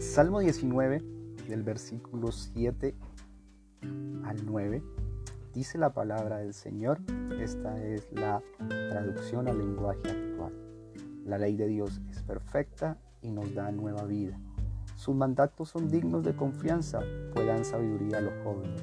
[0.00, 1.02] Salmo 19,
[1.48, 2.94] del versículo 7
[4.24, 4.82] al 9,
[5.54, 6.98] dice la palabra del Señor.
[7.40, 10.52] Esta es la traducción al lenguaje actual.
[11.24, 14.38] La ley de Dios es perfecta y nos da nueva vida.
[14.96, 17.00] Sus mandatos son dignos de confianza,
[17.32, 18.82] pues dan sabiduría a los jóvenes.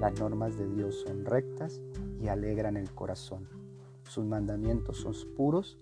[0.00, 1.80] Las normas de Dios son rectas
[2.20, 3.48] y alegran el corazón.
[4.02, 5.78] Sus mandamientos son puros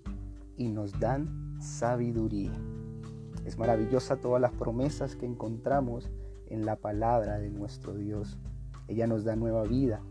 [0.57, 2.53] y nos dan sabiduría.
[3.45, 6.11] Es maravillosa todas las promesas que encontramos
[6.49, 8.39] en la palabra de nuestro Dios.
[8.87, 10.03] Ella nos da nueva vida,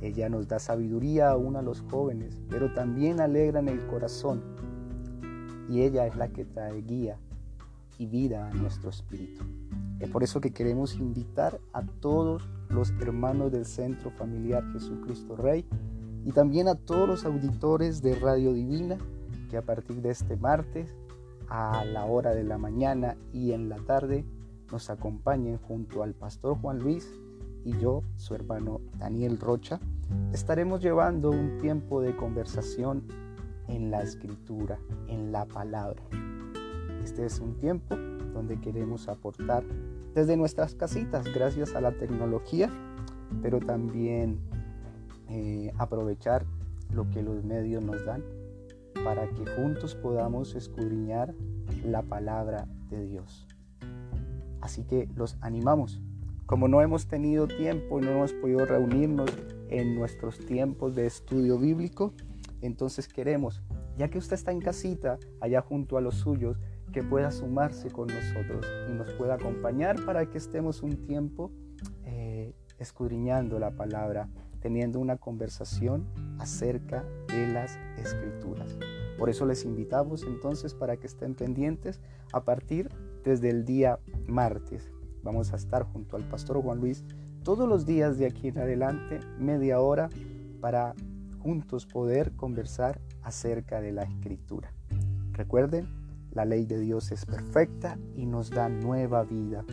[0.00, 4.42] ella nos da sabiduría aún a los jóvenes, pero también alegra en el corazón.
[5.68, 7.18] Y ella es la que trae guía
[7.98, 9.44] y vida a nuestro espíritu.
[10.00, 15.66] Es por eso que queremos invitar a todos los hermanos del Centro Familiar Jesucristo Rey
[16.24, 18.98] y también a todos los auditores de Radio Divina
[19.50, 20.96] que a partir de este martes
[21.48, 24.24] a la hora de la mañana y en la tarde
[24.70, 27.10] nos acompañen junto al pastor Juan Luis
[27.64, 29.80] y yo, su hermano Daniel Rocha,
[30.32, 33.02] estaremos llevando un tiempo de conversación
[33.68, 34.78] en la escritura,
[35.08, 36.02] en la palabra.
[37.02, 37.96] Este es un tiempo
[38.32, 39.64] donde queremos aportar
[40.14, 42.70] desde nuestras casitas, gracias a la tecnología,
[43.42, 44.38] pero también
[45.28, 46.46] eh, aprovechar
[46.94, 48.22] lo que los medios nos dan
[49.04, 51.34] para que juntos podamos escudriñar
[51.84, 53.46] la palabra de Dios.
[54.60, 56.02] Así que los animamos.
[56.46, 59.30] Como no hemos tenido tiempo y no hemos podido reunirnos
[59.68, 62.12] en nuestros tiempos de estudio bíblico,
[62.60, 63.62] entonces queremos,
[63.96, 66.58] ya que usted está en casita, allá junto a los suyos,
[66.92, 71.52] que pueda sumarse con nosotros y nos pueda acompañar para que estemos un tiempo
[72.04, 74.28] eh, escudriñando la palabra
[74.60, 76.06] teniendo una conversación
[76.38, 78.78] acerca de las escrituras.
[79.18, 82.00] Por eso les invitamos entonces para que estén pendientes
[82.32, 82.88] a partir
[83.24, 84.90] desde el día martes.
[85.22, 87.04] Vamos a estar junto al pastor Juan Luis
[87.42, 90.08] todos los días de aquí en adelante, media hora,
[90.60, 90.94] para
[91.42, 94.72] juntos poder conversar acerca de la escritura.
[95.32, 95.88] Recuerden,
[96.32, 99.64] la ley de Dios es perfecta y nos da nueva vida.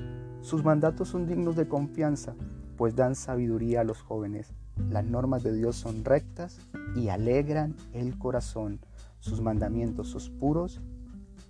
[0.41, 2.35] Sus mandatos son dignos de confianza,
[2.78, 4.53] pues dan sabiduría a los jóvenes.
[4.89, 6.59] Las normas de Dios son rectas
[6.95, 8.79] y alegran el corazón.
[9.19, 10.81] Sus mandamientos son puros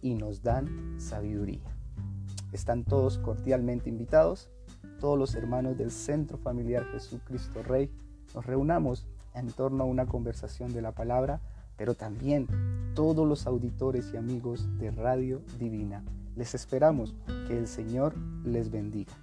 [0.01, 1.77] y nos dan sabiduría.
[2.51, 4.49] Están todos cordialmente invitados,
[4.99, 7.91] todos los hermanos del Centro Familiar Jesucristo Rey.
[8.33, 11.41] Nos reunamos en torno a una conversación de la palabra,
[11.77, 12.47] pero también
[12.95, 16.03] todos los auditores y amigos de Radio Divina.
[16.35, 17.15] Les esperamos
[17.47, 19.13] que el Señor les bendiga.